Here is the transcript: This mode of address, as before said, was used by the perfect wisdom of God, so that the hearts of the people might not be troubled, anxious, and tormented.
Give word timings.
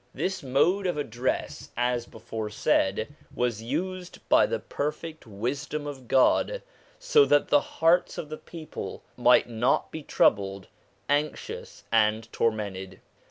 This 0.15 0.41
mode 0.41 0.87
of 0.87 0.97
address, 0.97 1.69
as 1.77 2.07
before 2.07 2.49
said, 2.49 3.09
was 3.35 3.61
used 3.61 4.17
by 4.29 4.47
the 4.47 4.57
perfect 4.57 5.27
wisdom 5.27 5.85
of 5.85 6.07
God, 6.07 6.63
so 6.97 7.23
that 7.25 7.49
the 7.49 7.61
hearts 7.61 8.17
of 8.17 8.29
the 8.29 8.35
people 8.39 9.03
might 9.15 9.47
not 9.47 9.91
be 9.91 10.01
troubled, 10.01 10.69
anxious, 11.07 11.83
and 11.91 12.33
tormented. 12.33 12.99